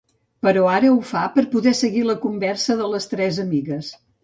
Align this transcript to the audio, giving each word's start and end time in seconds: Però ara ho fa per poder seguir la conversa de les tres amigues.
Però 0.45 0.63
ara 0.75 0.89
ho 0.93 0.97
fa 1.09 1.25
per 1.35 1.43
poder 1.51 1.75
seguir 1.81 2.03
la 2.09 2.17
conversa 2.25 2.79
de 2.83 2.91
les 2.97 3.09
tres 3.15 3.41
amigues. 3.47 3.95